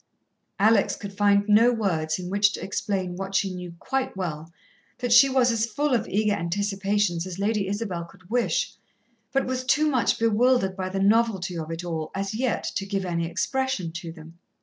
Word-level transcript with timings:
Alex 0.57 0.95
could 0.95 1.13
find 1.15 1.47
no 1.47 1.71
words 1.71 2.17
in 2.17 2.27
which 2.31 2.53
to 2.53 2.63
explain 2.63 3.15
what 3.15 3.35
she 3.35 3.53
knew 3.53 3.75
quite 3.77 4.17
well, 4.17 4.51
that 4.97 5.11
she 5.13 5.29
was 5.29 5.51
as 5.51 5.67
full 5.67 5.93
of 5.93 6.07
eager 6.07 6.33
anticipations 6.33 7.27
as 7.27 7.37
Lady 7.37 7.67
Isabel 7.67 8.03
could 8.05 8.27
wish, 8.27 8.73
but 9.31 9.45
was 9.45 9.63
too 9.63 9.87
much 9.87 10.17
bewildered 10.17 10.75
by 10.75 10.89
the 10.89 10.99
novelty 10.99 11.55
of 11.55 11.69
it 11.69 11.83
all, 11.83 12.09
as 12.15 12.33
yet, 12.33 12.63
to 12.77 12.83
give 12.87 13.05
any 13.05 13.27
expression 13.27 13.91
to 13.91 14.11
them. 14.11 14.39